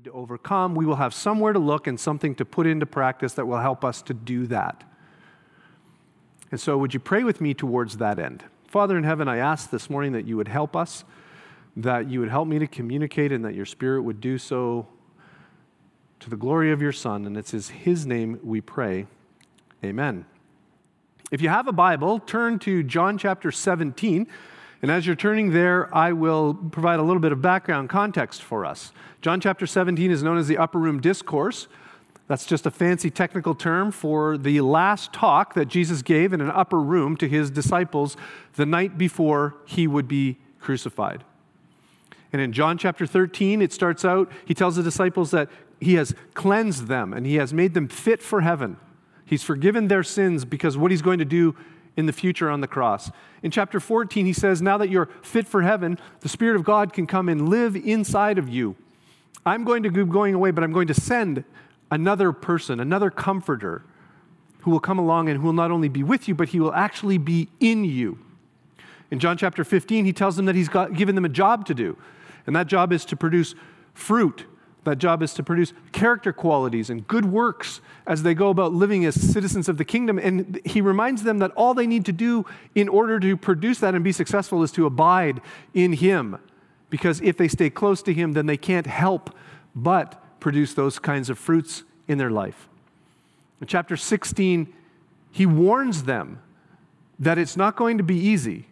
[0.00, 3.34] need to overcome, we will have somewhere to look and something to put into practice
[3.34, 4.82] that will help us to do that.
[6.50, 8.44] And so, would you pray with me towards that end?
[8.66, 11.04] Father in heaven, I ask this morning that you would help us,
[11.76, 14.88] that you would help me to communicate, and that your Spirit would do so
[16.20, 17.26] to the glory of your Son.
[17.26, 19.06] And it's his name we pray.
[19.84, 20.24] Amen.
[21.30, 24.26] If you have a Bible, turn to John chapter 17.
[24.82, 28.64] And as you're turning there, I will provide a little bit of background context for
[28.64, 28.92] us.
[29.20, 31.68] John chapter 17 is known as the Upper Room Discourse.
[32.28, 36.50] That's just a fancy technical term for the last talk that Jesus gave in an
[36.50, 38.16] upper room to his disciples
[38.54, 41.24] the night before he would be crucified.
[42.32, 46.14] And in John chapter 13, it starts out, he tells the disciples that he has
[46.34, 48.76] cleansed them and he has made them fit for heaven.
[49.24, 51.56] He's forgiven their sins because what he's going to do
[51.96, 53.10] in the future on the cross.
[53.42, 56.92] In chapter 14, he says, Now that you're fit for heaven, the Spirit of God
[56.92, 58.76] can come and live inside of you.
[59.44, 61.44] I'm going to be going away, but I'm going to send
[61.90, 63.84] another person, another comforter,
[64.60, 66.74] who will come along and who will not only be with you, but he will
[66.74, 68.18] actually be in you.
[69.10, 71.74] In John chapter 15, he tells them that he's got, given them a job to
[71.74, 71.96] do,
[72.46, 73.54] and that job is to produce
[73.94, 74.46] fruit
[74.84, 79.04] that job is to produce character qualities and good works as they go about living
[79.04, 80.18] as citizens of the kingdom.
[80.18, 83.94] And he reminds them that all they need to do in order to produce that
[83.94, 85.40] and be successful is to abide
[85.74, 86.38] in him.
[86.88, 89.36] Because if they stay close to him, then they can't help
[89.74, 92.68] but produce those kinds of fruits in their life.
[93.60, 94.72] In chapter 16,
[95.30, 96.40] he warns them
[97.18, 98.66] that it's not going to be easy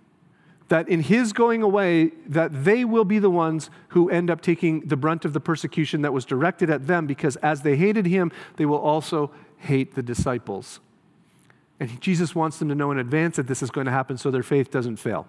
[0.68, 4.80] that in his going away that they will be the ones who end up taking
[4.80, 8.30] the brunt of the persecution that was directed at them because as they hated him
[8.56, 10.80] they will also hate the disciples.
[11.80, 14.30] And jesus wants them to know in advance that this is going to happen so
[14.30, 15.26] their faith doesn't fail.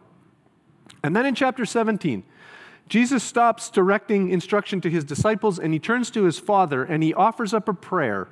[1.03, 2.23] And then in chapter 17
[2.89, 7.13] jesus stops directing instruction to his disciples and he turns to his father and he
[7.13, 8.27] offers up a prayer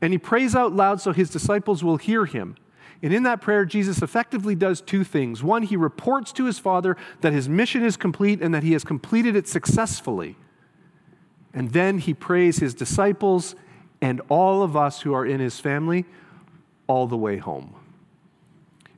[0.00, 2.56] and he prays out loud so his disciples will hear him
[3.02, 5.42] and in that prayer, Jesus effectively does two things.
[5.42, 8.84] One, he reports to his Father that his mission is complete and that he has
[8.84, 10.36] completed it successfully.
[11.52, 13.56] And then he prays his disciples
[14.00, 16.04] and all of us who are in his family
[16.86, 17.74] all the way home.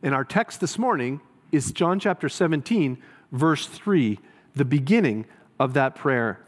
[0.02, 1.20] And our text this morning
[1.50, 2.98] is John chapter 17,
[3.32, 4.18] verse 3,
[4.54, 5.24] the beginning
[5.58, 6.40] of that prayer.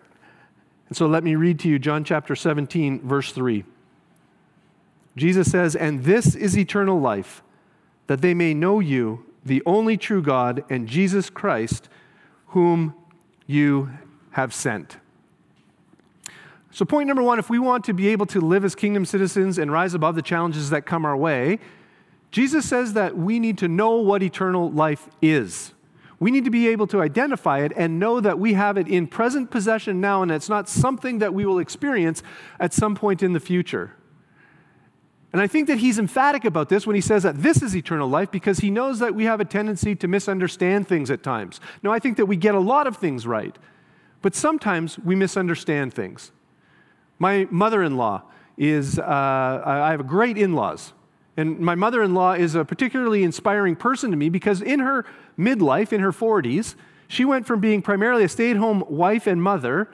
[0.88, 3.64] And so let me read to you John chapter 17, verse 3.
[5.16, 7.42] Jesus says, And this is eternal life
[8.06, 11.88] that they may know you, the only true God, and Jesus Christ,
[12.48, 12.94] whom
[13.46, 13.90] you
[14.32, 14.98] have sent.
[16.70, 19.56] So, point number one if we want to be able to live as kingdom citizens
[19.56, 21.58] and rise above the challenges that come our way,
[22.30, 25.72] Jesus says that we need to know what eternal life is.
[26.18, 29.06] We need to be able to identify it and know that we have it in
[29.06, 32.22] present possession now, and it's not something that we will experience
[32.58, 33.94] at some point in the future.
[35.32, 38.08] And I think that he's emphatic about this when he says that this is eternal
[38.08, 41.60] life because he knows that we have a tendency to misunderstand things at times.
[41.82, 43.56] Now, I think that we get a lot of things right,
[44.22, 46.32] but sometimes we misunderstand things.
[47.18, 48.22] My mother in law
[48.56, 50.92] is, uh, I have great in laws.
[51.36, 55.04] And my mother in law is a particularly inspiring person to me because in her
[55.38, 56.76] midlife, in her 40s,
[57.08, 59.88] she went from being primarily a stay at home wife and mother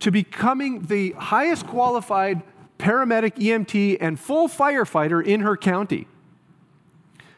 [0.00, 2.42] to becoming the highest qualified
[2.78, 6.06] paramedic, EMT, and full firefighter in her county.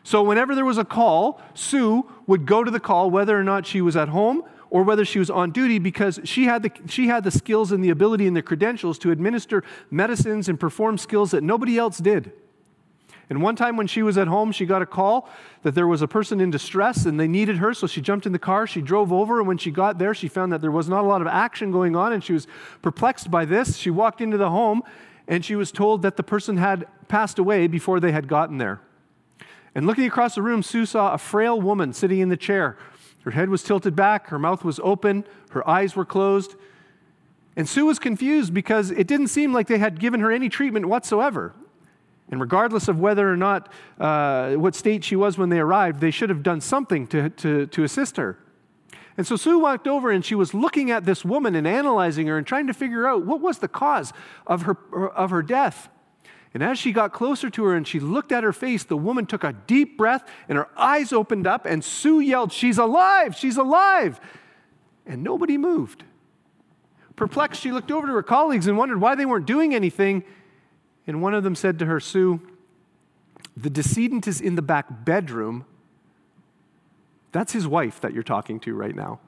[0.03, 3.67] So, whenever there was a call, Sue would go to the call, whether or not
[3.67, 7.09] she was at home or whether she was on duty, because she had, the, she
[7.09, 11.33] had the skills and the ability and the credentials to administer medicines and perform skills
[11.33, 12.33] that nobody else did.
[13.29, 15.29] And one time when she was at home, she got a call
[15.63, 17.73] that there was a person in distress and they needed her.
[17.75, 20.27] So she jumped in the car, she drove over, and when she got there, she
[20.27, 22.49] found that there was not a lot of action going on and she was
[22.83, 23.77] perplexed by this.
[23.77, 24.83] She walked into the home
[25.31, 28.81] and she was told that the person had passed away before they had gotten there.
[29.77, 32.77] And looking across the room, Sue saw a frail woman sitting in the chair.
[33.23, 36.57] Her head was tilted back, her mouth was open, her eyes were closed.
[37.57, 40.87] And Sue was confused because it didn't seem like they had given her any treatment
[40.87, 41.55] whatsoever.
[42.29, 46.11] And regardless of whether or not uh, what state she was when they arrived, they
[46.11, 48.37] should have done something to, to, to assist her.
[49.21, 52.39] And so Sue walked over and she was looking at this woman and analyzing her
[52.39, 54.15] and trying to figure out what was the cause
[54.47, 54.79] of her,
[55.11, 55.91] of her death.
[56.55, 59.27] And as she got closer to her and she looked at her face, the woman
[59.27, 63.37] took a deep breath and her eyes opened up, and Sue yelled, She's alive!
[63.37, 64.19] She's alive!
[65.05, 66.03] And nobody moved.
[67.15, 70.25] Perplexed, she looked over to her colleagues and wondered why they weren't doing anything.
[71.07, 72.41] And one of them said to her, Sue,
[73.55, 75.67] the decedent is in the back bedroom
[77.33, 79.21] that's his wife that you're talking to right now.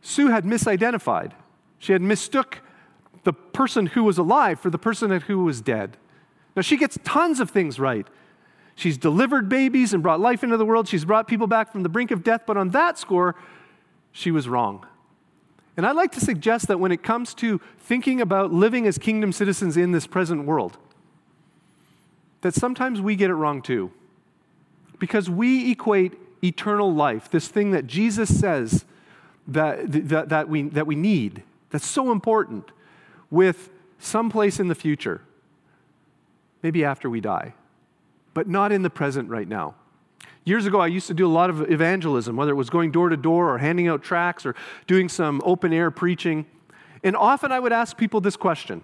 [0.00, 1.32] Sue had misidentified.
[1.78, 2.60] She had mistook
[3.24, 5.96] the person who was alive for the person who was dead.
[6.54, 8.06] Now, she gets tons of things right.
[8.74, 10.88] She's delivered babies and brought life into the world.
[10.88, 13.34] She's brought people back from the brink of death, but on that score,
[14.12, 14.86] she was wrong.
[15.76, 19.32] And I'd like to suggest that when it comes to thinking about living as kingdom
[19.32, 20.78] citizens in this present world,
[22.40, 23.92] that sometimes we get it wrong too.
[24.98, 28.84] Because we equate eternal life, this thing that Jesus says
[29.46, 32.70] that, that, that, we, that we need, that's so important,
[33.30, 35.20] with some place in the future,
[36.62, 37.54] maybe after we die,
[38.34, 39.74] but not in the present right now.
[40.44, 43.10] Years ago, I used to do a lot of evangelism, whether it was going door
[43.10, 44.54] to door or handing out tracts or
[44.86, 46.46] doing some open air preaching.
[47.04, 48.82] And often I would ask people this question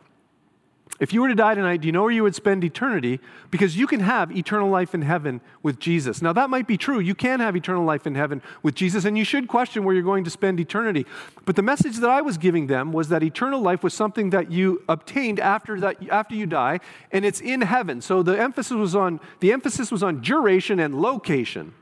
[1.01, 3.19] if you were to die tonight, do you know where you would spend eternity?
[3.51, 6.23] Because you can have eternal life in heaven with Jesus.
[6.23, 7.01] Now, that might be true.
[7.01, 10.05] You can have eternal life in heaven with Jesus, and you should question where you're
[10.05, 11.05] going to spend eternity.
[11.47, 14.53] But the message that I was giving them was that eternal life was something that
[14.53, 16.79] you obtained after, that, after you die,
[17.11, 18.01] and it's in heaven.
[18.01, 21.75] So the emphasis was on, the emphasis was on duration and location.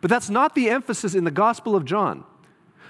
[0.00, 2.24] But that's not the emphasis in the Gospel of John.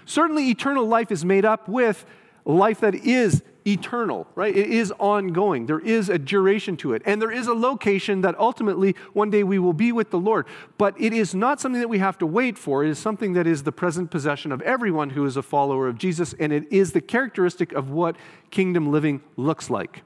[0.04, 2.04] Certainly, eternal life is made up with
[2.44, 4.54] life that is eternal, right?
[4.54, 5.66] It is ongoing.
[5.66, 7.02] There is a duration to it.
[7.06, 10.46] And there is a location that ultimately one day we will be with the Lord.
[10.76, 12.84] But it is not something that we have to wait for.
[12.84, 15.98] It is something that is the present possession of everyone who is a follower of
[15.98, 16.34] Jesus.
[16.38, 18.16] And it is the characteristic of what
[18.50, 20.02] kingdom living looks like.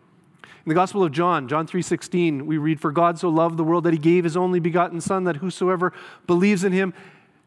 [0.68, 3.84] In the Gospel of John, John 3:16, we read, For God so loved the world
[3.84, 5.94] that he gave his only begotten Son, that whosoever
[6.26, 6.92] believes in him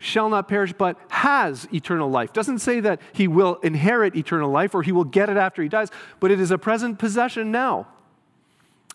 [0.01, 2.33] shall not perish, but has eternal life.
[2.33, 5.69] Doesn't say that he will inherit eternal life or he will get it after he
[5.69, 5.89] dies,
[6.19, 7.88] but it is a present possession now.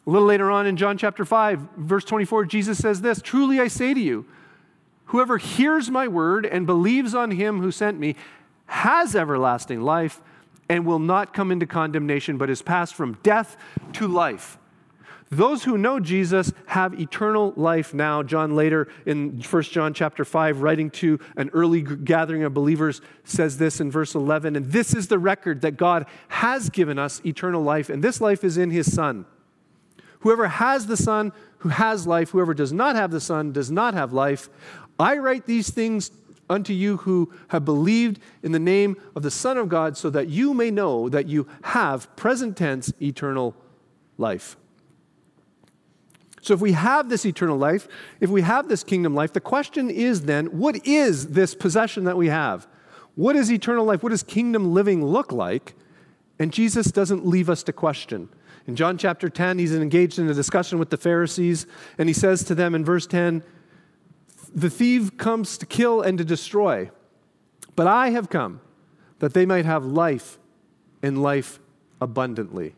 [0.05, 3.69] A little later on in John chapter 5, verse 24, Jesus says this Truly I
[3.69, 4.26] say to you,
[5.06, 8.17] whoever hears my word and believes on him who sent me
[8.67, 10.20] has everlasting life
[10.69, 13.56] and will not come into condemnation, but is passed from death
[13.93, 14.59] to life.
[15.31, 18.23] Those who know Jesus have eternal life now.
[18.23, 23.58] John later in 1 John chapter 5 writing to an early gathering of believers says
[23.58, 27.62] this in verse 11 and this is the record that God has given us eternal
[27.62, 29.26] life and this life is in his son.
[30.20, 33.94] Whoever has the son who has life whoever does not have the son does not
[33.94, 34.49] have life.
[34.96, 36.12] I write these things
[36.49, 40.28] unto you who have believed in the name of the son of God so that
[40.28, 43.56] you may know that you have present tense eternal
[44.19, 44.56] life.
[46.47, 47.89] So, if we have this eternal life,
[48.21, 52.17] if we have this kingdom life, the question is then what is this possession that
[52.17, 52.69] we have?
[53.17, 54.05] What is eternal life?
[54.05, 55.75] What does kingdom living look like?
[56.39, 58.29] And Jesus doesn't leave us to question.
[58.69, 61.67] In John chapter 10, he's engaged in a discussion with the Pharisees,
[61.99, 63.43] and he says to them in verse 10
[64.55, 66.93] The thief comes to kill and to destroy,
[67.75, 68.61] but I have come
[69.19, 70.39] that they might have life
[71.03, 71.59] and life
[72.01, 72.77] abundantly.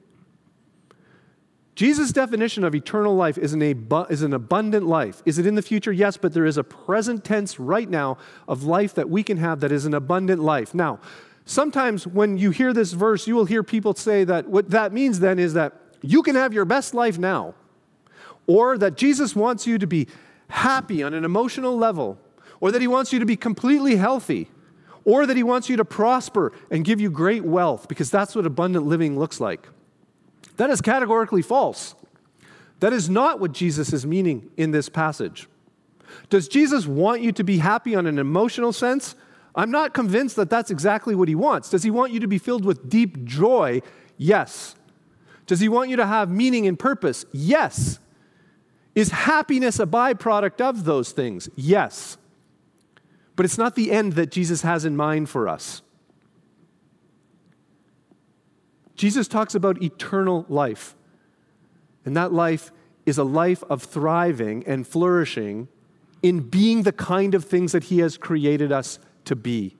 [1.78, 3.62] Jesus' definition of eternal life is an,
[4.10, 5.22] is an abundant life.
[5.24, 5.92] Is it in the future?
[5.92, 9.60] Yes, but there is a present tense right now of life that we can have
[9.60, 10.74] that is an abundant life.
[10.74, 10.98] Now,
[11.44, 15.20] sometimes when you hear this verse, you will hear people say that what that means
[15.20, 15.72] then is that
[16.02, 17.54] you can have your best life now,
[18.48, 20.08] or that Jesus wants you to be
[20.48, 22.18] happy on an emotional level,
[22.58, 24.48] or that he wants you to be completely healthy,
[25.04, 28.44] or that he wants you to prosper and give you great wealth, because that's what
[28.46, 29.68] abundant living looks like.
[30.58, 31.94] That is categorically false.
[32.80, 35.48] That is not what Jesus is meaning in this passage.
[36.30, 39.14] Does Jesus want you to be happy on an emotional sense?
[39.54, 41.70] I'm not convinced that that's exactly what he wants.
[41.70, 43.82] Does he want you to be filled with deep joy?
[44.16, 44.74] Yes.
[45.46, 47.24] Does he want you to have meaning and purpose?
[47.32, 47.98] Yes.
[48.94, 51.48] Is happiness a byproduct of those things?
[51.56, 52.18] Yes.
[53.36, 55.82] But it's not the end that Jesus has in mind for us.
[58.98, 60.96] Jesus talks about eternal life.
[62.04, 62.72] And that life
[63.06, 65.68] is a life of thriving and flourishing
[66.22, 69.76] in being the kind of things that He has created us to be.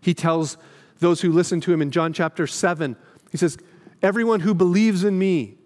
[0.00, 0.58] He tells
[0.98, 2.96] those who listen to Him in John chapter 7,
[3.30, 3.56] He says,
[4.02, 5.56] Everyone who believes in me,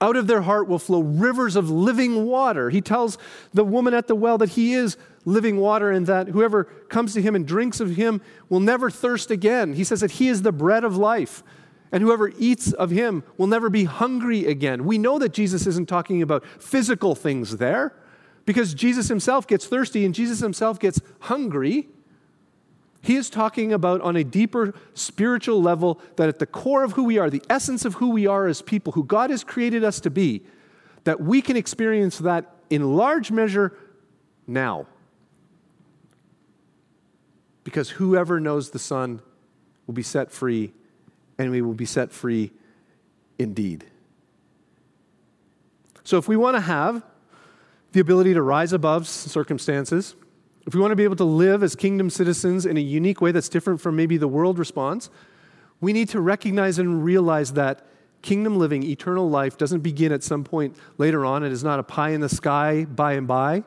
[0.00, 2.68] out of their heart will flow rivers of living water.
[2.68, 3.16] He tells
[3.54, 7.20] the woman at the well that He is living water and that whoever comes to
[7.20, 9.74] him and drinks of him will never thirst again.
[9.74, 11.42] He says that he is the bread of life.
[11.92, 14.84] And whoever eats of him will never be hungry again.
[14.84, 17.94] We know that Jesus isn't talking about physical things there
[18.44, 21.88] because Jesus himself gets thirsty and Jesus himself gets hungry.
[23.02, 27.04] He is talking about on a deeper spiritual level that at the core of who
[27.04, 30.00] we are, the essence of who we are as people, who God has created us
[30.00, 30.42] to be,
[31.04, 33.76] that we can experience that in large measure
[34.46, 34.86] now
[37.66, 39.20] because whoever knows the Son
[39.88, 40.72] will be set free
[41.36, 42.52] and we will be set free
[43.40, 43.84] indeed.
[46.04, 47.02] So, if we want to have
[47.90, 50.14] the ability to rise above circumstances,
[50.64, 53.32] if we want to be able to live as kingdom citizens in a unique way
[53.32, 55.10] that's different from maybe the world responds,
[55.80, 57.84] we need to recognize and realize that
[58.22, 61.42] kingdom living, eternal life, doesn't begin at some point later on.
[61.42, 63.64] It is not a pie in the sky by and by,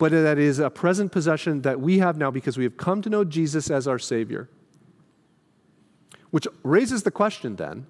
[0.00, 3.10] but that is a present possession that we have now because we have come to
[3.10, 4.48] know Jesus as our Savior.
[6.30, 7.86] Which raises the question then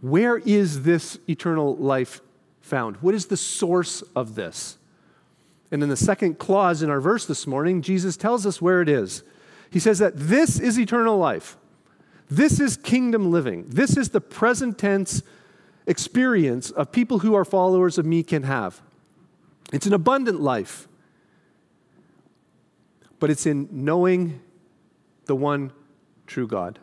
[0.00, 2.22] where is this eternal life
[2.62, 2.96] found?
[2.96, 4.78] What is the source of this?
[5.70, 8.88] And in the second clause in our verse this morning, Jesus tells us where it
[8.88, 9.22] is.
[9.70, 11.58] He says that this is eternal life.
[12.30, 13.66] This is kingdom living.
[13.68, 15.22] This is the present tense
[15.86, 18.80] experience of people who are followers of me can have.
[19.74, 20.88] It's an abundant life,
[23.22, 24.40] but it's in knowing
[25.26, 25.72] the one
[26.26, 26.78] true God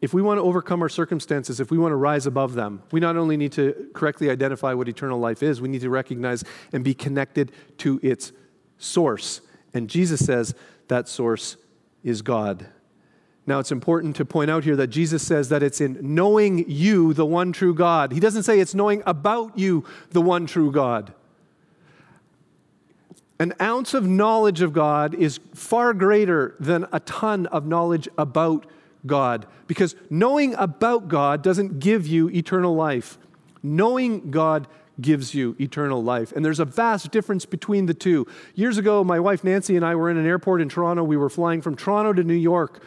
[0.00, 3.00] if we want to overcome our circumstances, if we want to rise above them, we
[3.00, 6.84] not only need to correctly identify what eternal life is, we need to recognize and
[6.84, 8.32] be connected to its
[8.78, 9.40] source.
[9.74, 10.54] And Jesus says
[10.86, 11.56] that source
[12.04, 12.66] is God.
[13.44, 17.12] Now, it's important to point out here that Jesus says that it's in knowing you,
[17.14, 18.12] the one true God.
[18.12, 21.12] He doesn't say it's knowing about you, the one true God.
[23.40, 28.66] An ounce of knowledge of God is far greater than a ton of knowledge about
[29.06, 33.16] God because knowing about God doesn't give you eternal life.
[33.62, 34.66] Knowing God
[35.00, 36.32] gives you eternal life.
[36.32, 38.26] And there's a vast difference between the two.
[38.54, 41.04] Years ago, my wife Nancy and I were in an airport in Toronto.
[41.04, 42.82] We were flying from Toronto to New York.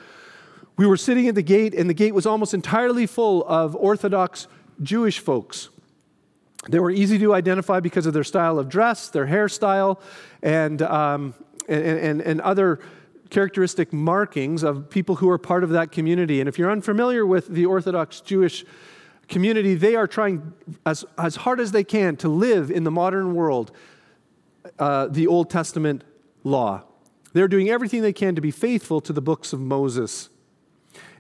[0.76, 4.48] We were sitting at the gate, and the gate was almost entirely full of Orthodox
[4.82, 5.70] Jewish folks.
[6.70, 10.00] They were easy to identify because of their style of dress, their hairstyle,
[10.44, 11.34] and, um,
[11.68, 12.80] and, and, and other
[13.30, 16.40] characteristic markings of people who are part of that community.
[16.40, 18.64] And if you're unfamiliar with the Orthodox Jewish
[19.28, 20.54] community, they are trying
[20.86, 23.72] as, as hard as they can to live in the modern world
[24.78, 26.04] uh, the Old Testament
[26.44, 26.84] law.
[27.34, 30.30] They're doing everything they can to be faithful to the books of Moses.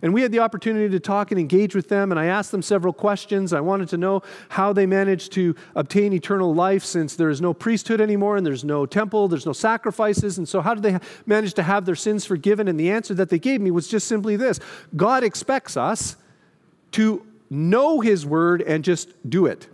[0.01, 2.61] And we had the opportunity to talk and engage with them, and I asked them
[2.61, 3.53] several questions.
[3.53, 7.53] I wanted to know how they managed to obtain eternal life since there is no
[7.53, 10.37] priesthood anymore and there's no temple, there's no sacrifices.
[10.37, 12.67] And so, how did they manage to have their sins forgiven?
[12.67, 14.59] And the answer that they gave me was just simply this
[14.95, 16.15] God expects us
[16.93, 19.67] to know His word and just do it.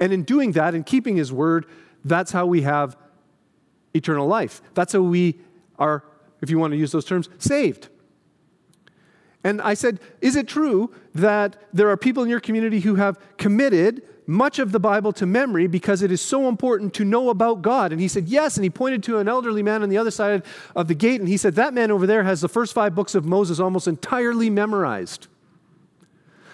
[0.00, 1.66] And in doing that and keeping His word,
[2.04, 2.96] that's how we have
[3.92, 4.62] eternal life.
[4.74, 5.40] That's how we
[5.78, 6.04] are,
[6.40, 7.88] if you want to use those terms, saved.
[9.48, 13.18] And I said, Is it true that there are people in your community who have
[13.38, 17.62] committed much of the Bible to memory because it is so important to know about
[17.62, 17.90] God?
[17.90, 18.58] And he said, Yes.
[18.58, 20.42] And he pointed to an elderly man on the other side
[20.76, 23.14] of the gate, and he said, That man over there has the first five books
[23.14, 25.28] of Moses almost entirely memorized.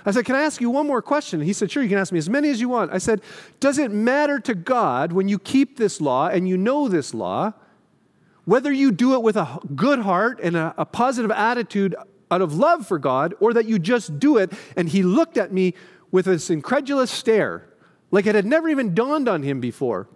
[0.07, 1.41] I said, Can I ask you one more question?
[1.41, 2.93] He said, Sure, you can ask me as many as you want.
[2.93, 3.23] I said,
[3.59, 7.55] Does it matter to God when you keep this law and you know this law,
[8.45, 11.97] whether you do it with a good heart and a, a positive attitude
[12.35, 14.53] out of love for God or that you just do it.
[14.77, 15.75] And he looked at me
[16.11, 17.67] with this incredulous stare,
[18.11, 20.09] like it had never even dawned on him before.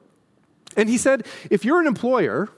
[0.77, 2.49] And he said, If you're an employer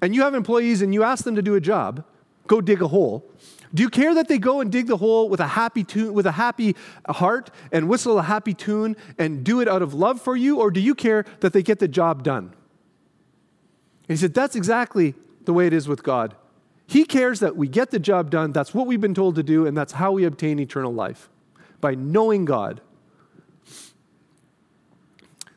[0.00, 2.04] and you have employees and you ask them to do a job,
[2.46, 3.28] go dig a hole.
[3.74, 6.24] Do you care that they go and dig the hole with a happy tune, with
[6.24, 6.74] a happy
[7.06, 10.70] heart and whistle a happy tune and do it out of love for you, or
[10.70, 12.44] do you care that they get the job done?
[14.08, 16.34] And he said, That's exactly the way it is with God.
[16.88, 18.52] He cares that we get the job done.
[18.52, 21.28] That's what we've been told to do, and that's how we obtain eternal life
[21.82, 22.80] by knowing God.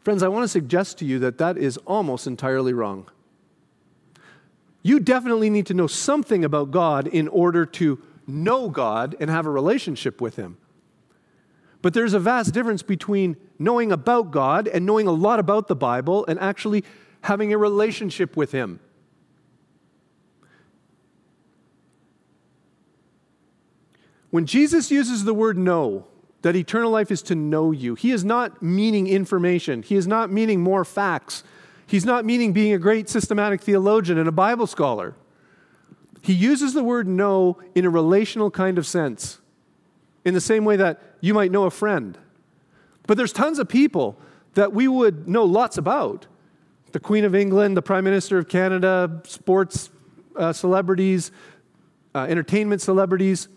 [0.01, 3.09] Friends, I want to suggest to you that that is almost entirely wrong.
[4.83, 9.45] You definitely need to know something about God in order to know God and have
[9.45, 10.57] a relationship with Him.
[11.81, 15.77] But there's a vast difference between knowing about God and knowing a lot about the
[15.77, 16.83] Bible and actually
[17.21, 18.81] having a relationship with Him.
[24.31, 26.07] When Jesus uses the word know,
[26.41, 30.31] that eternal life is to know you, he is not meaning information, he is not
[30.31, 31.43] meaning more facts,
[31.85, 35.13] he's not meaning being a great systematic theologian and a Bible scholar.
[36.21, 39.39] He uses the word know in a relational kind of sense,
[40.25, 42.17] in the same way that you might know a friend.
[43.05, 44.17] But there's tons of people
[44.53, 46.27] that we would know lots about
[46.91, 49.89] the Queen of England, the Prime Minister of Canada, sports
[50.35, 51.31] uh, celebrities,
[52.13, 53.47] uh, entertainment celebrities.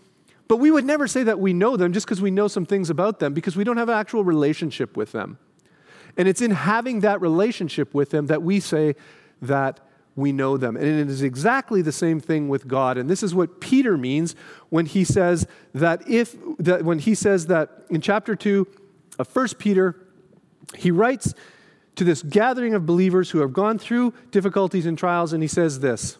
[0.47, 2.91] But we would never say that we know them just because we know some things
[2.91, 5.39] about them because we don't have an actual relationship with them.
[6.17, 8.95] And it's in having that relationship with them that we say
[9.43, 9.81] that
[10.17, 10.77] we know them.
[10.77, 12.99] And it is exactly the same thing with God.
[12.99, 14.37] And this is what Peter means
[14.69, 18.67] when he says that if that when he says that in chapter 2
[19.19, 20.07] of 1 Peter,
[20.77, 21.35] he writes
[21.97, 25.81] to this gathering of believers who have gone through difficulties and trials, and he says
[25.81, 26.19] this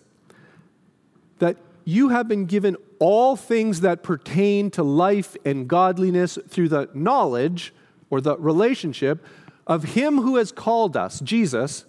[1.39, 6.89] that you have been given all things that pertain to life and godliness through the
[6.95, 7.75] knowledge
[8.11, 9.25] or the relationship
[9.67, 11.85] of him who has called us, Jesus,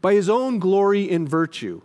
[0.00, 1.82] by his own glory and virtue,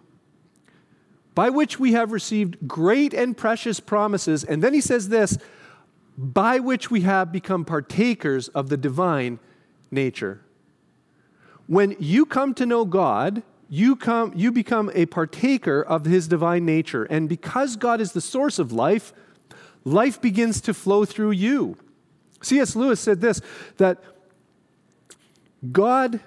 [1.33, 4.43] by which we have received great and precious promises.
[4.43, 5.37] And then he says this
[6.17, 9.39] by which we have become partakers of the divine
[9.89, 10.41] nature.
[11.67, 16.65] When you come to know God, you, come, you become a partaker of his divine
[16.65, 17.05] nature.
[17.05, 19.13] And because God is the source of life,
[19.85, 21.77] life begins to flow through you.
[22.41, 22.75] C.S.
[22.75, 23.39] Lewis said this
[23.77, 24.03] that
[25.71, 26.19] God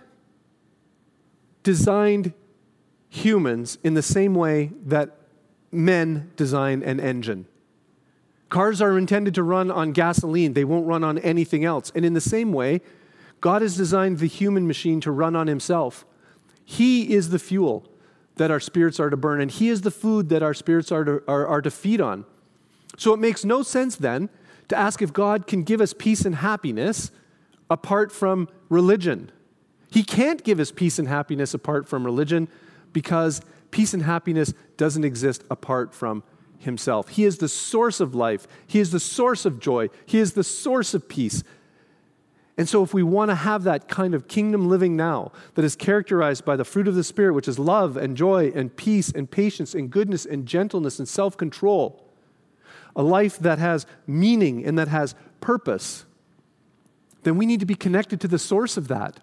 [1.63, 2.33] designed
[3.11, 5.15] humans in the same way that
[5.71, 7.47] men design an engine.
[8.49, 11.93] Cars are intended to run on gasoline, they won't run on anything else.
[11.95, 12.81] And in the same way,
[13.43, 16.07] God has designed the human machine to run on himself.
[16.65, 17.87] He is the fuel
[18.37, 21.05] that our spirits are to burn, and He is the food that our spirits are
[21.05, 22.25] to, are, are to feed on.
[22.97, 24.29] So it makes no sense then
[24.69, 27.11] to ask if God can give us peace and happiness
[27.71, 29.31] apart from religion.
[29.91, 32.49] He can't give us peace and happiness apart from religion
[32.93, 33.41] because
[33.71, 36.23] peace and happiness doesn't exist apart from
[36.59, 37.09] Himself.
[37.11, 40.45] He is the source of life, He is the source of joy, He is the
[40.45, 41.45] source of peace.
[42.57, 45.75] And so, if we want to have that kind of kingdom living now that is
[45.75, 49.29] characterized by the fruit of the Spirit, which is love and joy and peace and
[49.29, 52.05] patience and goodness and gentleness and self control,
[52.95, 56.05] a life that has meaning and that has purpose,
[57.25, 59.19] then we need to be connected to the source of that.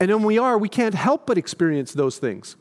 [0.00, 2.56] And when we are, we can't help but experience those things.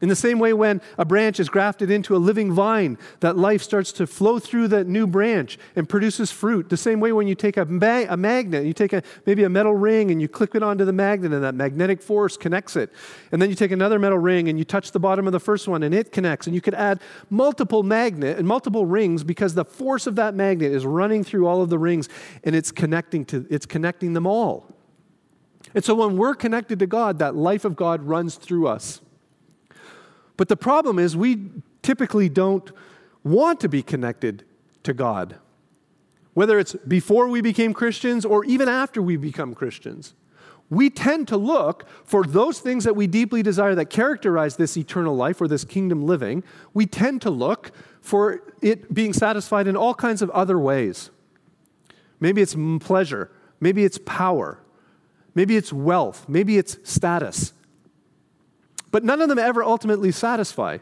[0.00, 3.62] In the same way, when a branch is grafted into a living vine, that life
[3.62, 6.68] starts to flow through that new branch and produces fruit.
[6.68, 9.48] The same way, when you take a, ma- a magnet, you take a, maybe a
[9.48, 12.92] metal ring and you click it onto the magnet, and that magnetic force connects it.
[13.32, 15.66] And then you take another metal ring and you touch the bottom of the first
[15.66, 16.46] one, and it connects.
[16.46, 20.70] And you could add multiple magnet and multiple rings because the force of that magnet
[20.70, 22.08] is running through all of the rings,
[22.44, 24.72] and it's connecting to it's connecting them all.
[25.74, 29.00] And so, when we're connected to God, that life of God runs through us.
[30.38, 31.50] But the problem is, we
[31.82, 32.70] typically don't
[33.24, 34.44] want to be connected
[34.84, 35.34] to God,
[36.32, 40.14] whether it's before we became Christians or even after we become Christians.
[40.70, 45.16] We tend to look for those things that we deeply desire that characterize this eternal
[45.16, 46.44] life or this kingdom living.
[46.72, 51.10] We tend to look for it being satisfied in all kinds of other ways.
[52.20, 54.60] Maybe it's pleasure, maybe it's power,
[55.34, 57.54] maybe it's wealth, maybe it's status.
[58.90, 60.78] But none of them ever ultimately satisfy.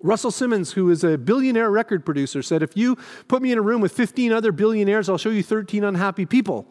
[0.00, 2.96] Russell Simmons, who is a billionaire record producer, said, If you
[3.28, 6.66] put me in a room with 15 other billionaires, I'll show you 13 unhappy people.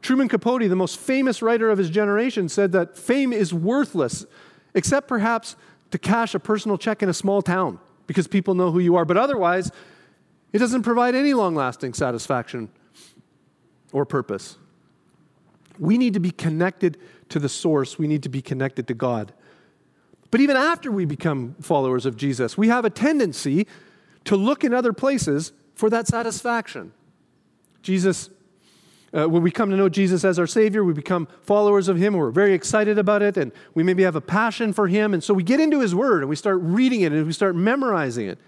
[0.00, 4.24] Truman Capote, the most famous writer of his generation, said that fame is worthless,
[4.74, 5.56] except perhaps
[5.90, 9.04] to cash a personal check in a small town because people know who you are.
[9.04, 9.70] But otherwise,
[10.52, 12.70] it doesn't provide any long lasting satisfaction
[13.92, 14.56] or purpose.
[15.78, 19.32] We need to be connected to the source, we need to be connected to God.
[20.30, 23.66] But even after we become followers of Jesus, we have a tendency
[24.24, 26.92] to look in other places for that satisfaction.
[27.82, 28.30] Jesus,
[29.12, 32.14] uh, when we come to know Jesus as our Savior, we become followers of Him,
[32.14, 35.14] we're very excited about it, and we maybe have a passion for Him.
[35.14, 37.56] And so we get into His Word and we start reading it and we start
[37.56, 38.38] memorizing it.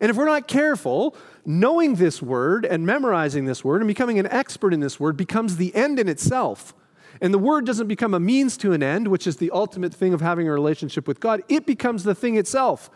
[0.00, 1.16] And if we're not careful,
[1.46, 5.56] knowing this Word and memorizing this Word and becoming an expert in this Word becomes
[5.56, 6.74] the end in itself.
[7.20, 10.12] And the word doesn't become a means to an end, which is the ultimate thing
[10.12, 11.42] of having a relationship with God.
[11.48, 12.90] It becomes the thing itself.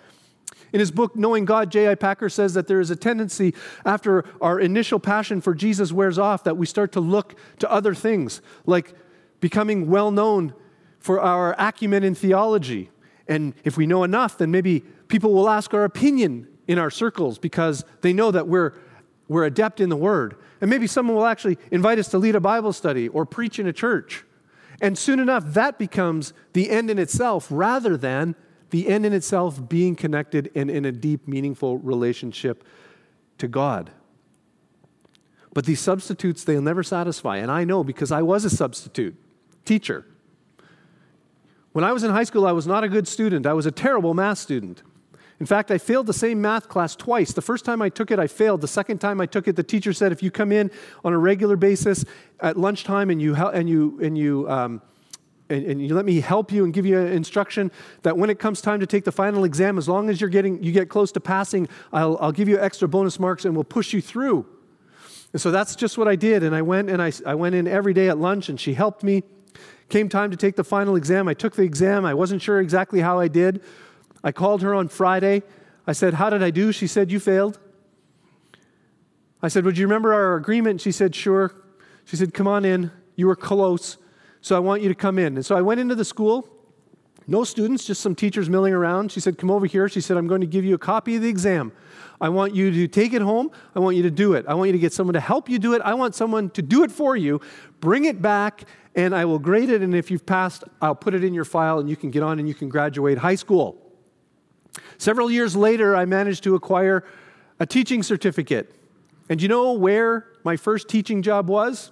[0.73, 1.95] In his book, Knowing God, J.I.
[1.95, 3.55] Packer says that there is a tendency
[3.85, 7.95] after our initial passion for Jesus wears off that we start to look to other
[7.95, 8.95] things, like
[9.41, 10.55] becoming well known
[10.99, 12.91] for our acumen in theology.
[13.27, 17.39] And if we know enough, then maybe people will ask our opinion in our circles
[17.39, 18.75] because they know that we're,
[19.29, 20.37] we're adept in the word.
[20.61, 23.67] And maybe someone will actually invite us to lead a Bible study or preach in
[23.67, 24.25] a church.
[24.81, 28.35] And soon enough, that becomes the end in itself rather than
[28.71, 32.65] the end in itself being connected and in a deep, meaningful relationship
[33.39, 33.91] to God.
[35.55, 37.39] But these substitutes, they'll never satisfy.
[37.39, 39.17] And I know because I was a substitute
[39.65, 40.05] teacher.
[41.73, 43.47] When I was in high school, I was not a good student.
[43.47, 44.83] I was a terrible math student.
[45.41, 47.33] In fact, I failed the same math class twice.
[47.33, 48.61] The first time I took it, I failed.
[48.61, 50.71] The second time I took it, the teacher said, if you come in
[51.05, 52.05] on a regular basis
[52.41, 54.83] at lunchtime and you, and you, and you um,
[55.51, 57.71] and, and, you let me help you and give you instruction
[58.03, 60.63] that when it comes time to take the final exam, as long as you're getting,
[60.63, 63.95] you get close to passing, I'll, I'll give you extra bonus marks and we'll push
[63.95, 64.45] you through.
[65.33, 66.43] And so that's just what I did.
[66.43, 69.03] And I went and I, I went in every day at lunch and she helped
[69.03, 69.23] me.
[69.89, 71.29] Came time to take the final exam.
[71.29, 72.05] I took the exam.
[72.05, 73.63] I wasn't sure exactly how I did.
[74.23, 75.43] I called her on Friday.
[75.87, 76.73] I said, How did I do?
[76.73, 77.59] She said, You failed.
[79.43, 80.81] I said, Would you remember our agreement?
[80.81, 81.55] She said, Sure.
[82.05, 82.91] She said, Come on in.
[83.17, 83.97] You were close.
[84.41, 85.37] So I want you to come in.
[85.37, 86.49] And so I went into the school.
[87.27, 89.13] No students, just some teachers milling around.
[89.13, 89.89] She said, Come over here.
[89.89, 91.73] She said, I'm going to give you a copy of the exam.
[92.21, 93.51] I want you to take it home.
[93.75, 94.45] I want you to do it.
[94.49, 95.83] I want you to get someone to help you do it.
[95.83, 97.41] I want someone to do it for you.
[97.81, 99.83] Bring it back, and I will grade it.
[99.83, 102.39] And if you've passed, I'll put it in your file, and you can get on
[102.39, 103.88] and you can graduate high school.
[104.97, 107.05] Several years later, I managed to acquire
[107.61, 108.75] a teaching certificate.
[109.29, 111.91] And you know where my first teaching job was?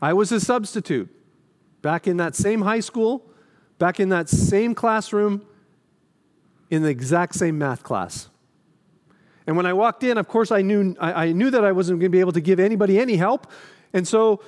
[0.00, 1.08] I was a substitute
[1.82, 3.26] back in that same high school,
[3.78, 5.46] back in that same classroom,
[6.70, 8.28] in the exact same math class.
[9.46, 11.98] And when I walked in, of course, I knew, I, I knew that I wasn't
[11.98, 13.50] going to be able to give anybody any help.
[13.92, 14.40] And so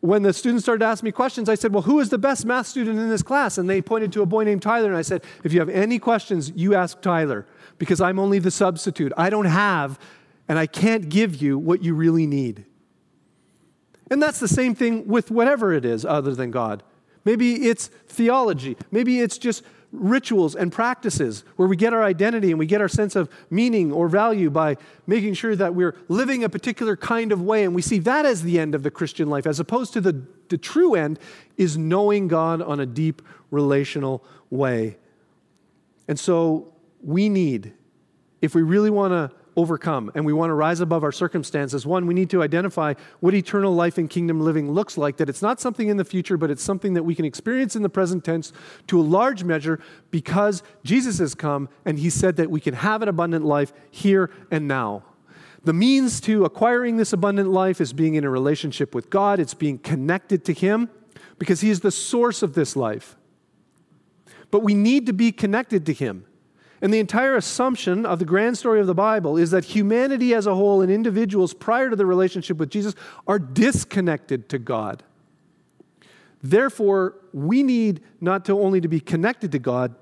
[0.00, 2.46] when the students started to ask me questions, I said, Well, who is the best
[2.46, 3.58] math student in this class?
[3.58, 4.88] And they pointed to a boy named Tyler.
[4.88, 7.46] And I said, If you have any questions, you ask Tyler,
[7.78, 9.12] because I'm only the substitute.
[9.16, 9.98] I don't have,
[10.48, 12.64] and I can't give you what you really need.
[14.10, 16.82] And that's the same thing with whatever it is other than God.
[17.24, 18.76] Maybe it's theology.
[18.90, 22.88] Maybe it's just rituals and practices where we get our identity and we get our
[22.88, 27.40] sense of meaning or value by making sure that we're living a particular kind of
[27.40, 27.64] way.
[27.64, 30.22] And we see that as the end of the Christian life, as opposed to the,
[30.48, 31.18] the true end
[31.56, 34.98] is knowing God on a deep relational way.
[36.06, 37.72] And so we need,
[38.42, 42.06] if we really want to overcome and we want to rise above our circumstances, one,
[42.06, 45.60] we need to identify what eternal life and kingdom living looks like, that it's not
[45.60, 48.52] something in the future, but it's something that we can experience in the present tense
[48.86, 49.80] to a large measure
[50.12, 54.30] because Jesus has come and he said that we can have an abundant life here
[54.52, 55.02] and now.
[55.64, 59.54] The means to acquiring this abundant life is being in a relationship with God, it's
[59.54, 60.88] being connected to Him
[61.36, 63.16] because He is the source of this life.
[64.52, 66.27] But we need to be connected to Him.
[66.80, 70.46] And the entire assumption of the grand story of the Bible is that humanity as
[70.46, 72.94] a whole and individuals prior to the relationship with Jesus
[73.26, 75.02] are disconnected to God.
[76.42, 79.94] Therefore, we need not to only to be connected to God,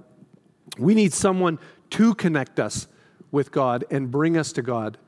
[0.79, 1.59] we need someone
[1.91, 2.89] to connect us
[3.31, 4.99] with God and bring us to God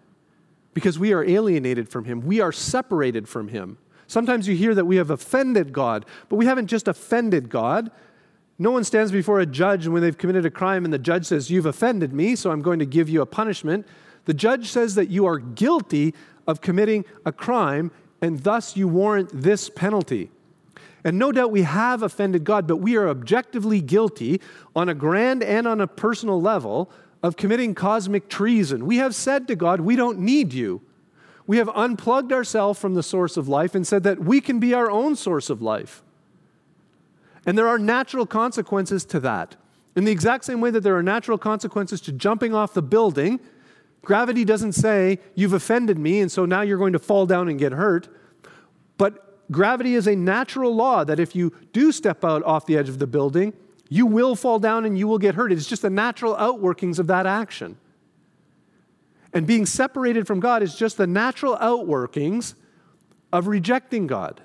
[0.72, 2.20] because we are alienated from Him.
[2.22, 3.78] We are separated from Him.
[4.06, 7.90] Sometimes you hear that we have offended God, but we haven't just offended God.
[8.58, 11.50] No one stands before a judge when they've committed a crime and the judge says,
[11.50, 13.86] You've offended me, so I'm going to give you a punishment.
[14.24, 16.14] The judge says that you are guilty
[16.46, 20.30] of committing a crime and thus you warrant this penalty.
[21.04, 24.40] And no doubt we have offended God, but we are objectively guilty
[24.74, 26.90] on a grand and on a personal level
[27.22, 28.86] of committing cosmic treason.
[28.86, 30.82] We have said to God, We don't need you.
[31.46, 34.74] We have unplugged ourselves from the source of life and said that we can be
[34.74, 36.02] our own source of life.
[37.48, 39.56] And there are natural consequences to that.
[39.96, 43.40] In the exact same way that there are natural consequences to jumping off the building,
[44.02, 47.58] gravity doesn't say, You've offended me, and so now you're going to fall down and
[47.58, 48.06] get hurt.
[48.98, 52.90] But gravity is a natural law that if you do step out off the edge
[52.90, 53.54] of the building,
[53.88, 55.50] you will fall down and you will get hurt.
[55.50, 57.78] It's just the natural outworkings of that action.
[59.32, 62.56] And being separated from God is just the natural outworkings
[63.32, 64.42] of rejecting God.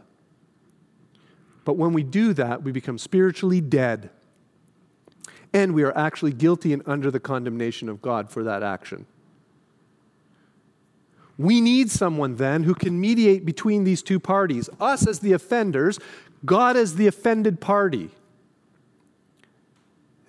[1.65, 4.09] But when we do that, we become spiritually dead.
[5.53, 9.05] And we are actually guilty and under the condemnation of God for that action.
[11.37, 15.99] We need someone then who can mediate between these two parties us as the offenders,
[16.45, 18.09] God as the offended party.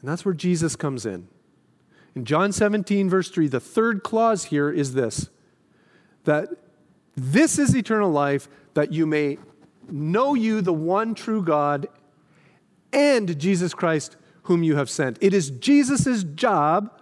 [0.01, 1.29] And that's where Jesus comes in.
[2.15, 5.31] In John 17, verse 3, the third clause here is this
[6.25, 6.49] that
[7.17, 9.39] this is eternal life, that you may
[9.91, 11.89] know you, the one true God,
[12.93, 15.19] and Jesus Christ, whom you have sent.
[15.21, 17.01] It is Jesus' job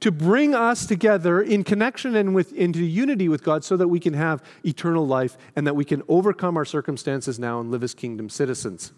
[0.00, 3.98] to bring us together in connection and with, into unity with God so that we
[3.98, 7.94] can have eternal life and that we can overcome our circumstances now and live as
[7.94, 8.92] kingdom citizens.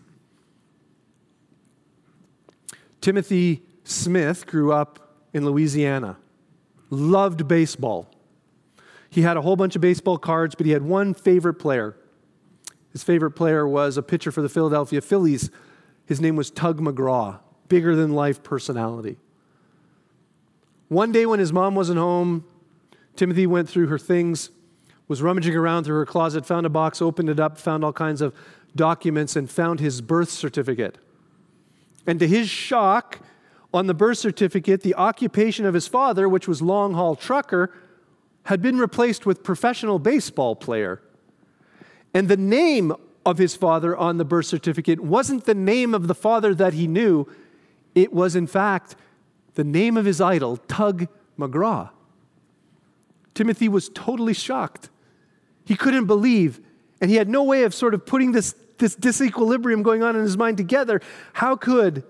[3.00, 6.16] Timothy Smith grew up in Louisiana,
[6.90, 8.10] loved baseball.
[9.08, 11.96] He had a whole bunch of baseball cards, but he had one favorite player.
[12.92, 15.50] His favorite player was a pitcher for the Philadelphia Phillies.
[16.06, 19.18] His name was Tug McGraw, bigger than life personality.
[20.88, 22.44] One day when his mom wasn't home,
[23.14, 24.50] Timothy went through her things,
[25.06, 28.22] was rummaging around through her closet, found a box, opened it up, found all kinds
[28.22, 28.34] of
[28.74, 30.96] documents and found his birth certificate.
[32.06, 33.18] And to his shock,
[33.72, 37.70] on the birth certificate, the occupation of his father, which was long haul trucker,
[38.44, 41.02] had been replaced with professional baseball player.
[42.18, 42.92] And the name
[43.24, 46.88] of his father on the birth certificate wasn't the name of the father that he
[46.88, 47.28] knew,
[47.94, 48.96] it was, in fact,
[49.54, 51.06] the name of his idol, Tug
[51.38, 51.90] McGraw.
[53.34, 54.90] Timothy was totally shocked.
[55.64, 56.58] He couldn't believe,
[57.00, 60.22] and he had no way of sort of putting this, this disequilibrium going on in
[60.22, 61.00] his mind together.
[61.34, 62.02] How could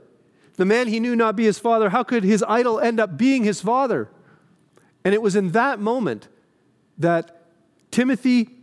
[0.56, 1.90] the man he knew not be his father?
[1.90, 4.08] How could his idol end up being his father?
[5.04, 6.28] And it was in that moment
[6.96, 7.42] that
[7.90, 8.57] Timothy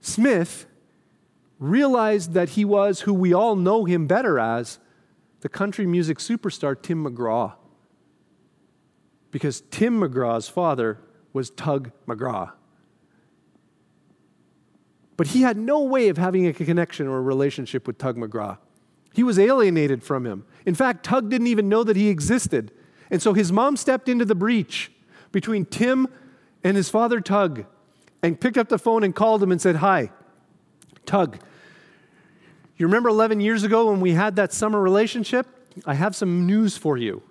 [0.00, 0.66] Smith
[1.58, 4.78] realized that he was who we all know him better as
[5.40, 7.54] the country music superstar Tim McGraw.
[9.30, 10.98] Because Tim McGraw's father
[11.32, 12.52] was Tug McGraw.
[15.16, 18.58] But he had no way of having a connection or a relationship with Tug McGraw.
[19.12, 20.44] He was alienated from him.
[20.64, 22.70] In fact, Tug didn't even know that he existed.
[23.10, 24.92] And so his mom stepped into the breach
[25.32, 26.06] between Tim
[26.62, 27.64] and his father, Tug,
[28.22, 30.10] and picked up the phone and called him and said, Hi,
[31.06, 31.38] Tug.
[32.76, 35.46] You remember 11 years ago when we had that summer relationship?
[35.84, 37.22] I have some news for you.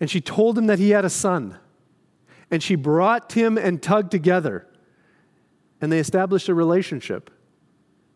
[0.00, 1.58] And she told him that he had a son.
[2.50, 4.66] And she brought Tim and Tug together.
[5.80, 7.30] And they established a relationship.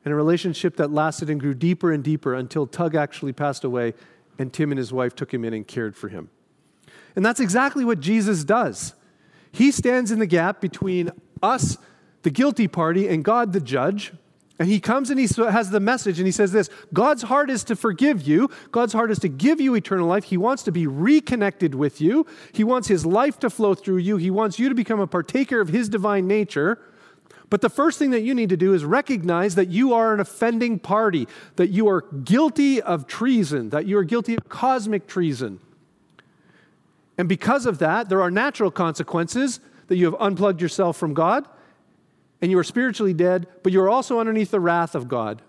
[0.04, 3.94] And a relationship that lasted and grew deeper and deeper until Tug actually passed away
[4.38, 6.30] and Tim and his wife took him in and cared for him.
[7.14, 8.94] And that's exactly what Jesus does.
[9.50, 11.10] He stands in the gap between
[11.42, 11.78] us,
[12.22, 14.12] the guilty party, and God, the judge.
[14.58, 17.62] And he comes and he has the message and he says this God's heart is
[17.64, 18.48] to forgive you.
[18.72, 20.24] God's heart is to give you eternal life.
[20.24, 22.26] He wants to be reconnected with you.
[22.52, 24.16] He wants his life to flow through you.
[24.16, 26.78] He wants you to become a partaker of his divine nature.
[27.48, 30.20] But the first thing that you need to do is recognize that you are an
[30.20, 35.60] offending party, that you are guilty of treason, that you are guilty of cosmic treason.
[37.18, 41.46] And because of that, there are natural consequences that you have unplugged yourself from God
[42.40, 45.42] and you are spiritually dead, but you're also underneath the wrath of God.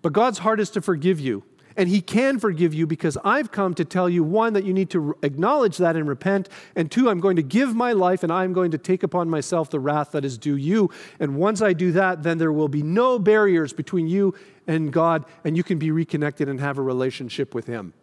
[0.00, 1.44] But God's heart is to forgive you.
[1.76, 4.90] And He can forgive you because I've come to tell you one, that you need
[4.90, 6.48] to acknowledge that and repent.
[6.76, 9.70] And two, I'm going to give my life and I'm going to take upon myself
[9.70, 10.90] the wrath that is due you.
[11.18, 14.34] And once I do that, then there will be no barriers between you
[14.66, 17.94] and God, and you can be reconnected and have a relationship with Him.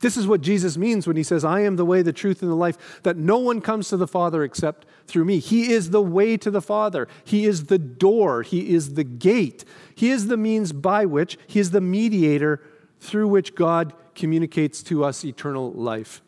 [0.00, 2.50] This is what Jesus means when he says, I am the way, the truth, and
[2.50, 5.38] the life, that no one comes to the Father except through me.
[5.38, 7.06] He is the way to the Father.
[7.24, 8.42] He is the door.
[8.42, 9.64] He is the gate.
[9.94, 12.62] He is the means by which, He is the mediator
[12.98, 16.22] through which God communicates to us eternal life.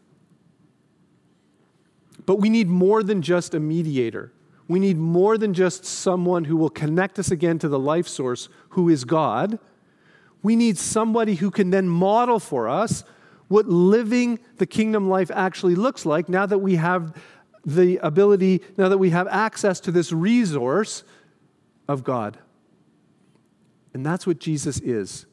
[2.27, 4.33] But we need more than just a mediator.
[4.69, 8.49] We need more than just someone who will connect us again to the life source,
[8.71, 9.59] who is God.
[10.43, 13.03] We need somebody who can then model for us
[13.53, 17.15] what living the kingdom life actually looks like now that we have
[17.67, 21.05] the ability, now that we have access to this resource
[21.87, 22.39] of God.
[23.93, 25.27] And that's what Jesus is.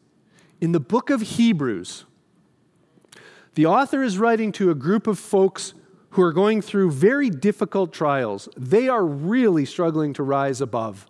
[0.59, 2.03] In the book of Hebrews,
[3.55, 5.73] the author is writing to a group of folks
[6.11, 8.49] who are going through very difficult trials.
[8.57, 11.07] They are really struggling to rise above.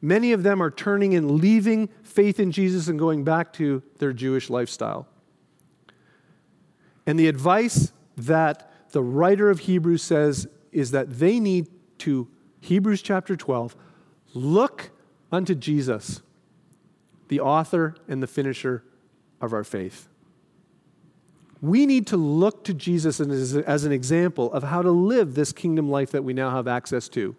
[0.00, 4.12] Many of them are turning and leaving faith in Jesus and going back to their
[4.12, 5.08] Jewish lifestyle.
[7.06, 12.28] And the advice that the writer of Hebrews says is that they need to,
[12.60, 13.76] Hebrews chapter 12,
[14.34, 14.90] look
[15.30, 16.22] unto Jesus,
[17.28, 18.82] the author and the finisher
[19.40, 20.08] of our faith.
[21.62, 25.88] We need to look to Jesus as an example of how to live this kingdom
[25.90, 27.34] life that we now have access to.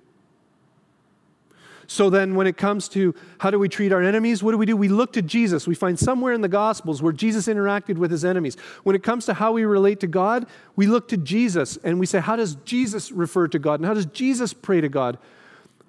[1.89, 4.65] So then, when it comes to how do we treat our enemies, what do we
[4.65, 4.75] do?
[4.75, 5.65] We look to Jesus.
[5.65, 8.57] We find somewhere in the Gospels where Jesus interacted with his enemies.
[8.83, 12.05] When it comes to how we relate to God, we look to Jesus and we
[12.05, 13.79] say, how does Jesus refer to God?
[13.79, 15.17] And how does Jesus pray to God?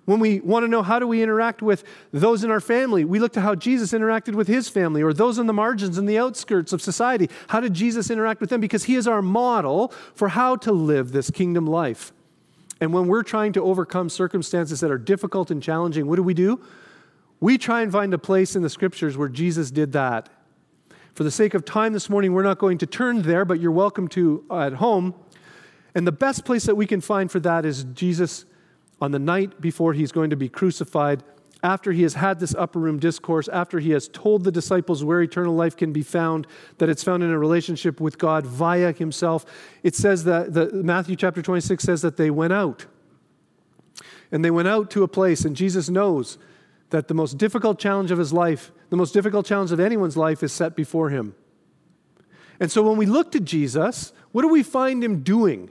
[0.05, 1.83] When we want to know how do we interact with
[2.13, 5.39] those in our family, we look to how Jesus interacted with his family or those
[5.39, 7.29] on the margins and the outskirts of society.
[7.49, 8.61] How did Jesus interact with them?
[8.61, 12.13] Because he is our model for how to live this kingdom life.
[12.81, 16.35] And when we're trying to overcome circumstances that are difficult and challenging, what do we
[16.35, 16.61] do?
[17.41, 20.29] We try and find a place in the scriptures where Jesus did that.
[21.15, 23.73] For the sake of time this morning, we're not going to turn there, but you're
[23.73, 25.15] welcome to uh, at home.
[25.95, 28.45] And the best place that we can find for that is Jesus
[29.01, 31.25] on the night before he's going to be crucified
[31.63, 35.21] after he has had this upper room discourse, after he has told the disciples where
[35.21, 36.47] eternal life can be found,
[36.79, 39.45] that it's found in a relationship with God via himself,
[39.83, 42.87] it says that the, Matthew chapter 26 says that they went out.
[44.31, 46.39] And they went out to a place, and Jesus knows
[46.91, 50.43] that the most difficult challenge of his life, the most difficult challenge of anyone's life,
[50.43, 51.35] is set before him.
[52.61, 55.71] And so when we look to Jesus, what do we find him doing?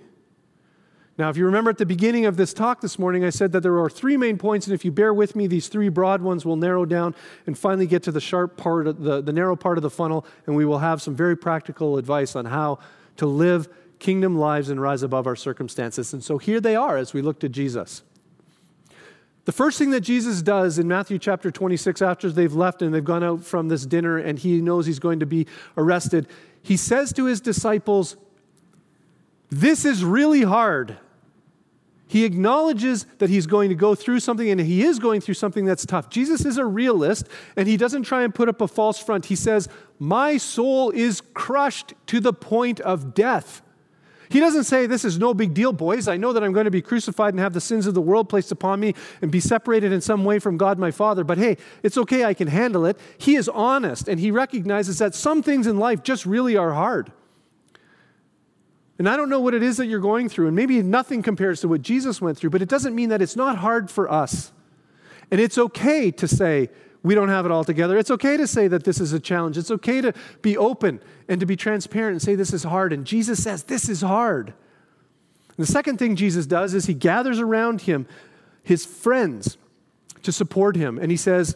[1.17, 3.61] Now, if you remember at the beginning of this talk this morning, I said that
[3.61, 6.45] there are three main points, and if you bear with me, these three broad ones
[6.45, 7.15] will narrow down
[7.47, 10.27] and finally get to the sharp part of the, the narrow part of the funnel,
[10.45, 12.77] and we will have some very practical advice on how
[13.15, 16.13] to live kingdom lives and rise above our circumstances.
[16.13, 18.03] And so here they are as we look to Jesus.
[19.45, 23.03] The first thing that Jesus does in Matthew chapter 26, after they've left and they've
[23.03, 26.27] gone out from this dinner and he knows he's going to be arrested,
[26.61, 28.17] he says to his disciples,
[29.49, 30.97] This is really hard.
[32.07, 35.65] He acknowledges that he's going to go through something and he is going through something
[35.65, 36.09] that's tough.
[36.09, 39.25] Jesus is a realist and he doesn't try and put up a false front.
[39.25, 39.67] He says,
[39.99, 43.61] My soul is crushed to the point of death.
[44.29, 46.07] He doesn't say, This is no big deal, boys.
[46.07, 48.29] I know that I'm going to be crucified and have the sins of the world
[48.29, 51.57] placed upon me and be separated in some way from God my Father, but hey,
[51.83, 52.97] it's okay, I can handle it.
[53.17, 57.11] He is honest and he recognizes that some things in life just really are hard.
[58.97, 61.61] And I don't know what it is that you're going through, and maybe nothing compares
[61.61, 64.51] to what Jesus went through, but it doesn't mean that it's not hard for us.
[65.29, 66.69] And it's okay to say,
[67.03, 67.97] we don't have it all together.
[67.97, 69.57] It's okay to say that this is a challenge.
[69.57, 72.91] It's okay to be open and to be transparent and say this is hard.
[72.91, 74.47] And Jesus says, This is hard.
[74.47, 78.07] And the second thing Jesus does is he gathers around him
[78.63, 79.57] his friends
[80.23, 80.97] to support him.
[80.99, 81.55] And he says,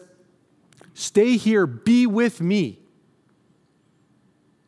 [0.94, 2.78] Stay here, be with me.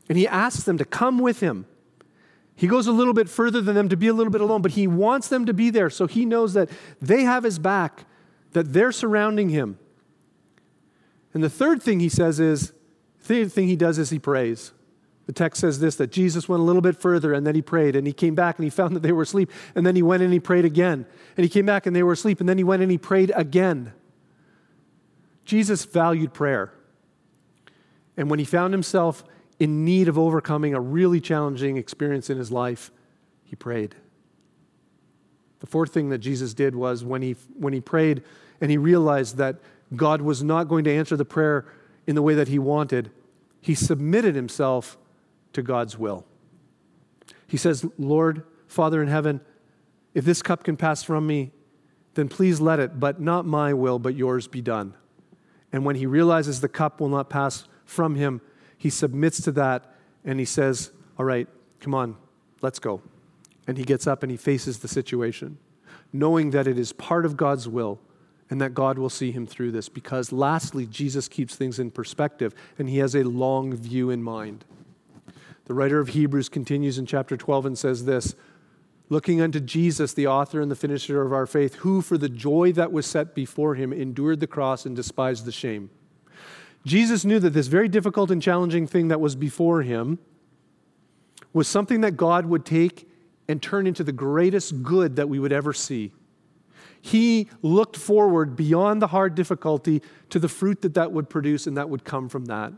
[0.09, 1.67] And he asks them to come with him.
[2.57, 4.73] He goes a little bit further than them to be a little bit alone, but
[4.73, 8.05] he wants them to be there so he knows that they have his back,
[8.53, 9.79] that they're surrounding him.
[11.33, 12.73] And the third thing he says is,
[13.19, 14.73] the third thing he does is he prays.
[15.27, 17.97] The text says this that Jesus went a little bit further and then he prayed
[17.97, 20.23] and he came back and he found that they were asleep and then he went
[20.23, 21.07] and he prayed again.
[21.37, 23.33] And he came back and they were asleep and then he went and he prayed
[23.35, 23.93] again.
[25.45, 26.73] Jesus valued prayer.
[28.17, 29.25] And when he found himself
[29.59, 32.91] in need of overcoming a really challenging experience in his life,
[33.45, 33.95] he prayed.
[35.61, 38.23] The fourth thing that Jesus did was when he, when he prayed
[38.61, 39.61] and he realized that
[39.95, 41.67] God was not going to answer the prayer
[42.07, 43.11] in the way that he wanted,
[43.61, 44.99] he submitted himself
[45.53, 46.27] to God's will.
[47.47, 49.41] He says, Lord, Father in heaven,
[50.13, 51.53] if this cup can pass from me,
[52.15, 54.95] then please let it, but not my will, but yours be done.
[55.73, 58.41] And when he realizes the cup will not pass from him,
[58.85, 59.95] he submits to that
[60.27, 61.49] and he says, All right,
[61.81, 62.17] come on,
[62.61, 63.01] let's go.
[63.67, 65.57] And he gets up and he faces the situation,
[66.13, 67.99] knowing that it is part of God's will
[68.51, 69.89] and that God will see him through this.
[69.89, 74.67] Because lastly, Jesus keeps things in perspective and he has a long view in mind.
[75.65, 78.35] The writer of Hebrews continues in chapter 12 and says this
[79.09, 82.71] Looking unto Jesus, the author and the finisher of our faith, who for the joy
[82.73, 85.89] that was set before him endured the cross and despised the shame.
[86.85, 90.19] Jesus knew that this very difficult and challenging thing that was before him
[91.53, 93.09] was something that God would take
[93.49, 96.13] and turn into the greatest good that we would ever see.
[97.01, 101.77] He looked forward beyond the hard difficulty to the fruit that that would produce and
[101.77, 102.73] that would come from that.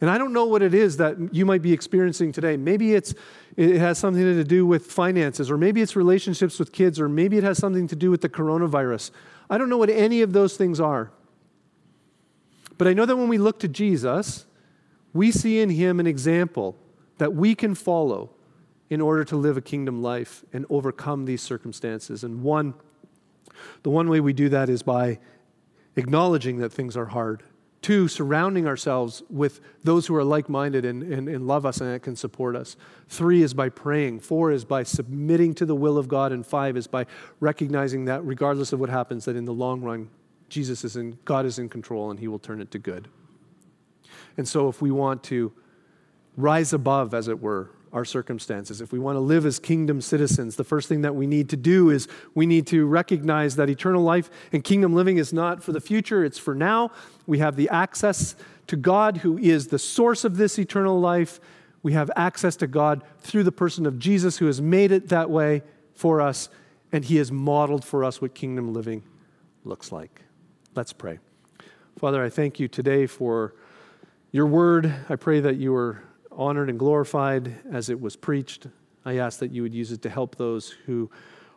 [0.00, 2.56] And I don't know what it is that you might be experiencing today.
[2.56, 3.14] Maybe it's,
[3.56, 7.38] it has something to do with finances, or maybe it's relationships with kids, or maybe
[7.38, 9.10] it has something to do with the coronavirus.
[9.48, 11.10] I don't know what any of those things are.
[12.78, 14.46] But I know that when we look to Jesus,
[15.12, 16.76] we see in him an example
[17.18, 18.30] that we can follow
[18.90, 22.24] in order to live a kingdom life and overcome these circumstances.
[22.24, 22.74] And one
[23.82, 25.18] the one way we do that is by
[25.96, 27.42] acknowledging that things are hard.
[27.82, 31.92] Two, surrounding ourselves with those who are like minded and, and, and, love us and
[31.92, 32.76] that can support us.
[33.08, 34.20] Three is by praying.
[34.20, 36.32] Four is by submitting to the will of God.
[36.32, 37.04] And five is by
[37.40, 40.08] recognizing that regardless of what happens, that in the long run,
[40.54, 43.08] Jesus is in, God is in control and he will turn it to good.
[44.36, 45.52] And so if we want to
[46.36, 48.80] rise above, as it were, our circumstances.
[48.80, 51.56] If we want to live as kingdom citizens, the first thing that we need to
[51.56, 55.72] do is we need to recognize that eternal life and kingdom living is not for
[55.72, 56.92] the future, it's for now.
[57.26, 58.36] We have the access
[58.68, 61.40] to God, who is the source of this eternal life.
[61.82, 65.30] We have access to God through the person of Jesus, who has made it that
[65.30, 65.62] way
[65.94, 66.48] for us,
[66.92, 69.02] and he has modeled for us what kingdom living
[69.64, 70.22] looks like.
[70.76, 71.20] Let's pray.
[71.98, 73.54] Father, I thank you today for
[74.32, 74.92] your word.
[75.08, 76.02] I pray that you are
[76.32, 78.66] honored and glorified as it was preached.
[79.04, 81.12] I ask that you would use it to help those who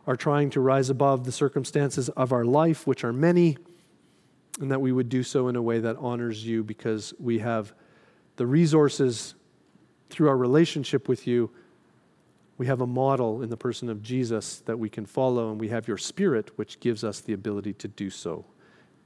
[0.06, 3.58] are trying to rise above the circumstances of our life, which are many,
[4.62, 7.74] and that we would do so in a way that honors you because we have
[8.36, 9.34] the resources
[10.12, 11.50] through our relationship with you.
[12.60, 15.70] We have a model in the person of Jesus that we can follow, and we
[15.70, 18.46] have your spirit, which gives us the ability to do so.